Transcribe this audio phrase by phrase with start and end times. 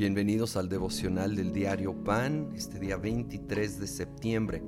[0.00, 4.62] Bienvenidos al devocional del diario Pan, este día 23 de septiembre.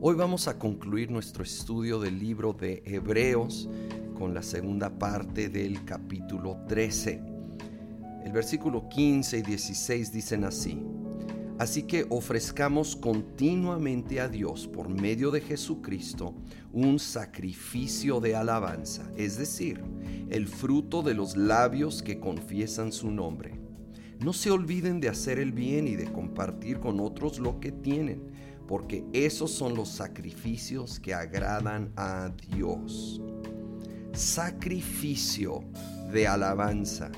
[0.00, 3.68] Hoy vamos a concluir nuestro estudio del libro de Hebreos
[4.18, 7.22] con la segunda parte del capítulo 13.
[8.24, 10.82] El versículo 15 y 16 dicen así.
[11.60, 16.34] Así que ofrezcamos continuamente a Dios por medio de Jesucristo
[16.72, 19.80] un sacrificio de alabanza, es decir,
[20.28, 23.62] el fruto de los labios que confiesan su nombre.
[24.22, 28.22] No se olviden de hacer el bien y de compartir con otros lo que tienen,
[28.68, 33.20] porque esos son los sacrificios que agradan a Dios.
[34.12, 35.64] Sacrificio
[36.12, 37.10] de alabanza.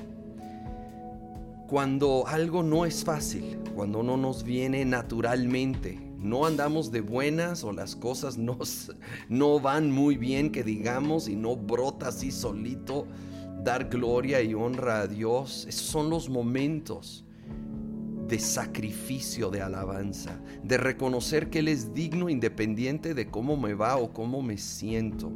[1.67, 7.71] Cuando algo no es fácil, cuando no nos viene naturalmente, no andamos de buenas o
[7.71, 8.37] las cosas
[9.29, 13.05] no van muy bien que digamos y no brota así solito
[13.65, 17.25] dar gloria y honra a Dios, esos son los momentos
[18.27, 23.97] de sacrificio, de alabanza, de reconocer que Él es digno independiente de cómo me va
[23.97, 25.31] o cómo me siento.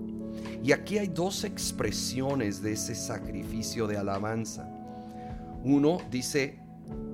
[0.64, 4.72] Y aquí hay dos expresiones de ese sacrificio de alabanza.
[5.64, 6.60] Uno dice,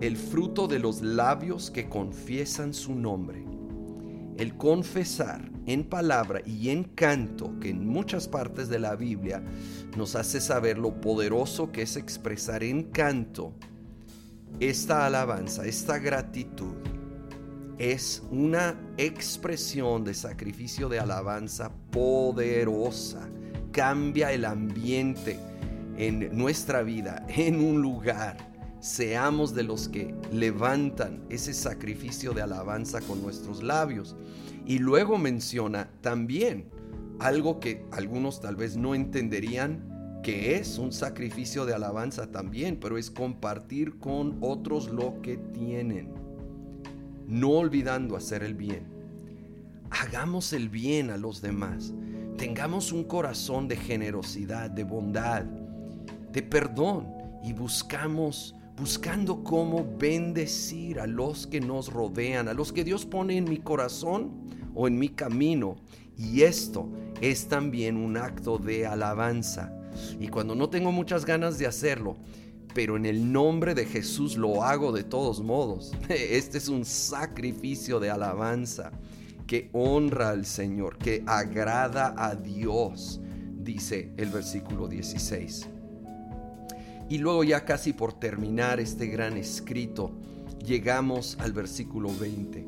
[0.02, 3.45] el fruto de los labios que confiesan su nombre.
[4.38, 9.44] El confesar en palabra y en canto, que en muchas partes de la Biblia
[9.97, 13.53] nos hace saber lo poderoso que es expresar en canto
[14.59, 16.73] esta alabanza, esta gratitud.
[17.77, 23.27] Es una expresión de sacrificio de alabanza poderosa.
[23.71, 25.38] Cambia el ambiente
[25.97, 28.55] en nuestra vida, en un lugar.
[28.86, 34.16] Seamos de los que levantan ese sacrificio de alabanza con nuestros labios.
[34.67, 36.69] Y luego menciona también
[37.17, 43.00] algo que algunos tal vez no entenderían que es un sacrificio de alabanza también, pero
[43.00, 46.14] es compartir con otros lo que tienen,
[47.26, 48.86] no olvidando hacer el bien.
[49.89, 51.92] Hagamos el bien a los demás,
[52.37, 55.43] tengamos un corazón de generosidad, de bondad,
[56.31, 57.08] de perdón
[57.43, 63.37] y buscamos buscando cómo bendecir a los que nos rodean, a los que Dios pone
[63.37, 64.31] en mi corazón
[64.73, 65.77] o en mi camino.
[66.17, 66.89] Y esto
[67.21, 69.73] es también un acto de alabanza.
[70.19, 72.17] Y cuando no tengo muchas ganas de hacerlo,
[72.73, 75.93] pero en el nombre de Jesús lo hago de todos modos.
[76.09, 78.92] Este es un sacrificio de alabanza
[79.47, 83.21] que honra al Señor, que agrada a Dios,
[83.61, 85.69] dice el versículo 16.
[87.08, 90.11] Y luego ya casi por terminar este gran escrito,
[90.66, 92.67] llegamos al versículo 20.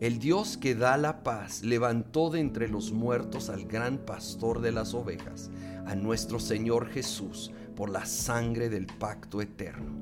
[0.00, 4.72] El Dios que da la paz levantó de entre los muertos al gran pastor de
[4.72, 5.50] las ovejas,
[5.86, 9.92] a nuestro Señor Jesús, por la sangre del pacto eterno.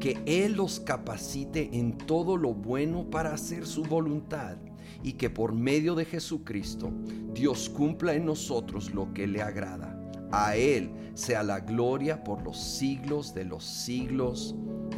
[0.00, 4.56] Que Él los capacite en todo lo bueno para hacer su voluntad
[5.02, 6.90] y que por medio de Jesucristo
[7.34, 9.91] Dios cumpla en nosotros lo que le agrada.
[10.32, 14.54] A Él sea la gloria por los siglos de los siglos.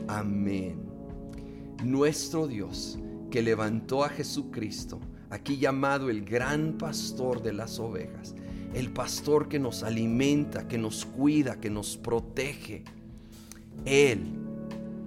[0.07, 0.81] Amén.
[1.85, 2.99] Nuestro Dios
[3.31, 5.01] que levantó a Jesucristo,
[5.31, 8.37] aquí llamado el gran pastor de las ovejas,
[8.75, 12.85] el pastor que nos alimenta, que nos cuida, que nos protege.
[13.85, 14.39] Él,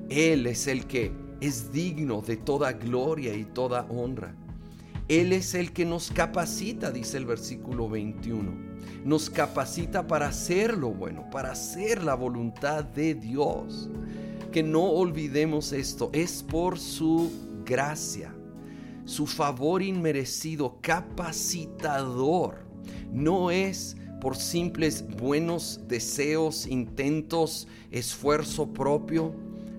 [0.09, 4.35] Él es el que es digno de toda gloria y toda honra.
[5.07, 8.51] Él es el que nos capacita, dice el versículo 21.
[9.06, 13.90] Nos capacita para hacer lo bueno, para hacer la voluntad de Dios.
[14.51, 17.31] Que no olvidemos esto, es por su
[17.66, 18.35] gracia,
[19.06, 22.66] su favor inmerecido, capacitador.
[23.09, 29.34] No es por simples buenos deseos, intentos, esfuerzo propio.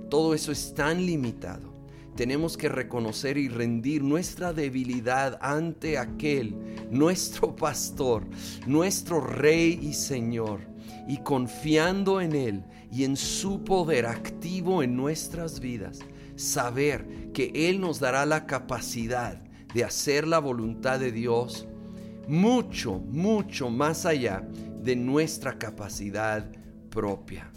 [0.08, 1.77] Todo eso es tan limitado.
[2.18, 6.56] Tenemos que reconocer y rendir nuestra debilidad ante aquel,
[6.90, 8.24] nuestro pastor,
[8.66, 10.62] nuestro rey y señor,
[11.06, 16.00] y confiando en él y en su poder activo en nuestras vidas
[16.34, 19.40] saber que Él nos dará la capacidad
[19.72, 21.68] de hacer la voluntad de Dios
[22.26, 24.42] mucho, mucho más allá
[24.82, 26.50] de nuestra capacidad
[26.90, 27.48] propia.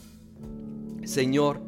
[1.03, 1.63] Señor,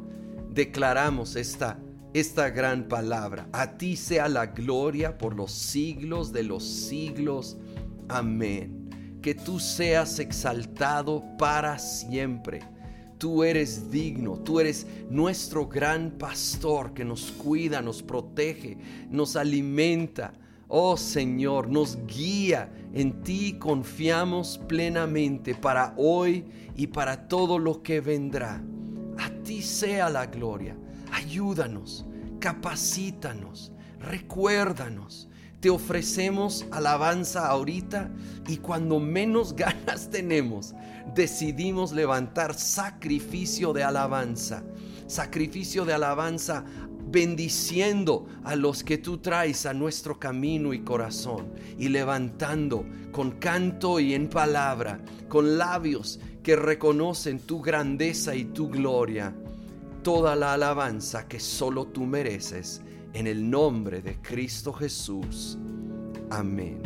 [0.52, 1.80] declaramos esta,
[2.14, 3.46] esta gran palabra.
[3.52, 7.58] A ti sea la gloria por los siglos de los siglos.
[8.08, 9.18] Amén.
[9.20, 12.74] Que tú seas exaltado para siempre
[13.18, 18.76] Tú eres digno, tú eres nuestro gran pastor que nos cuida, nos protege,
[19.08, 20.34] nos alimenta.
[20.68, 22.70] Oh Señor, nos guía.
[22.92, 26.44] En ti confiamos plenamente para hoy
[26.76, 28.62] y para todo lo que vendrá.
[29.16, 30.76] A ti sea la gloria,
[31.14, 32.04] Ayúdanos,
[32.40, 33.70] capacítanos,
[34.00, 35.28] recuérdanos.
[35.60, 38.10] Te ofrecemos alabanza ahorita
[38.48, 40.74] y cuando menos ganas tenemos,
[41.14, 44.64] decidimos levantar sacrificio de alabanza.
[45.06, 46.64] Sacrificio de alabanza
[47.06, 54.00] bendiciendo a los que tú traes a nuestro camino y corazón y levantando con canto
[54.00, 59.32] y en palabra, con labios que reconocen tu grandeza y tu gloria,
[60.04, 62.82] toda la alabanza que solo tú mereces,
[63.14, 65.58] en el nombre de Cristo Jesús.
[66.30, 66.82] Amén.